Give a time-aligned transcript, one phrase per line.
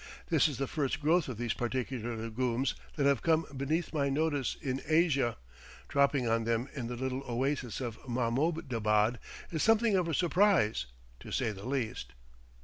[0.29, 4.57] This is the first growth of these particular legumes that have come beneath my notice
[4.59, 5.37] in Asia;
[5.89, 9.19] dropping on them in the little oasis of Mahmoudabad
[9.51, 10.87] is something of a surprise,
[11.19, 12.13] to say the least.